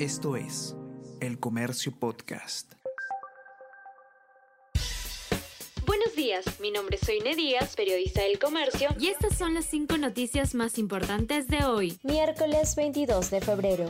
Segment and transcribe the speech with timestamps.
[0.00, 0.74] Esto es
[1.20, 2.72] El Comercio Podcast.
[5.86, 9.96] Buenos días, mi nombre es Soine Díaz, periodista del Comercio, y estas son las cinco
[9.96, 13.86] noticias más importantes de hoy, miércoles 22 de febrero.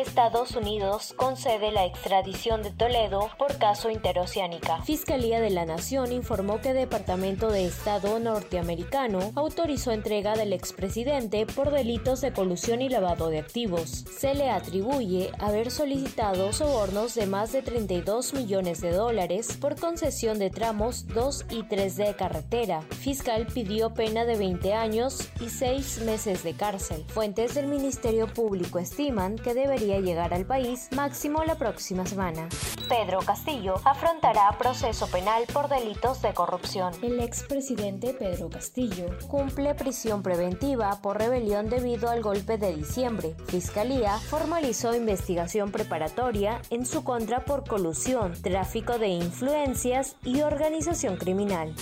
[0.00, 4.82] Estados Unidos concede la extradición de Toledo por caso interoceánica.
[4.82, 11.70] Fiscalía de la Nación informó que Departamento de Estado norteamericano autorizó entrega del expresidente por
[11.70, 14.04] delitos de colusión y lavado de activos.
[14.18, 20.40] Se le atribuye haber solicitado sobornos de más de 32 millones de dólares por concesión
[20.40, 22.82] de tramos 2 y 3 de carretera.
[22.82, 27.04] Fiscal pidió pena de 20 años y 6 meses de cárcel.
[27.08, 32.48] Fuentes del Ministerio Público estiman que debería llegar al país máximo la próxima semana.
[32.88, 36.92] Pedro Castillo afrontará proceso penal por delitos de corrupción.
[37.02, 43.34] El expresidente Pedro Castillo cumple prisión preventiva por rebelión debido al golpe de diciembre.
[43.46, 51.74] Fiscalía formalizó investigación preparatoria en su contra por colusión, tráfico de influencias y organización criminal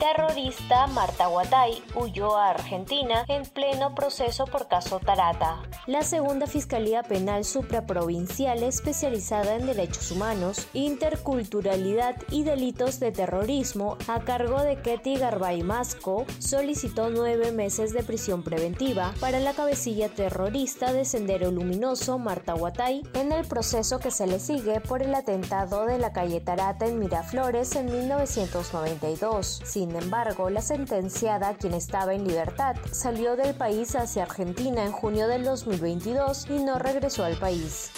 [0.00, 5.60] terrorista Marta Guatay huyó a Argentina en pleno proceso por caso Tarata.
[5.86, 14.20] La segunda Fiscalía Penal Supraprovincial especializada en derechos humanos, interculturalidad y delitos de terrorismo a
[14.20, 20.94] cargo de Ketty Garbay Masco solicitó nueve meses de prisión preventiva para la cabecilla terrorista
[20.94, 25.84] de Sendero Luminoso Marta Guatay en el proceso que se le sigue por el atentado
[25.84, 29.60] de la calle Tarata en Miraflores en 1992.
[29.62, 34.92] Sin sin embargo, la sentenciada, quien estaba en libertad, salió del país hacia Argentina en
[34.92, 37.90] junio del 2022 y no regresó al país.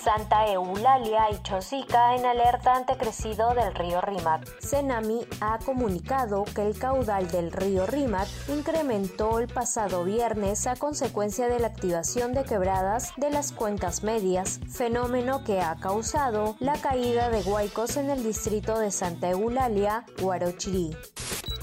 [0.00, 4.46] Santa Eulalia y Chosica en alerta ante crecido del río Rímac.
[4.60, 11.48] Senami ha comunicado que el caudal del río Rímac incrementó el pasado viernes a consecuencia
[11.48, 17.28] de la activación de quebradas de las cuencas medias, fenómeno que ha causado la caída
[17.28, 20.96] de huaicos en el distrito de Santa Eulalia, Guarochirí.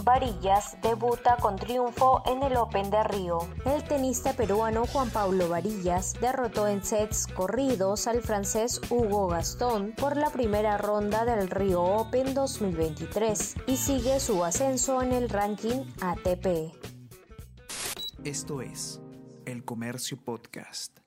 [0.08, 3.40] Varillas debuta con triunfo en el Open de Río.
[3.66, 10.16] El tenista peruano Juan Pablo Varillas derrotó en sets corridos al francés Hugo Gastón por
[10.16, 16.72] la primera ronda del Río Open 2023 y sigue su ascenso en el ranking ATP.
[18.24, 19.02] Esto es
[19.46, 21.07] El Comercio Podcast.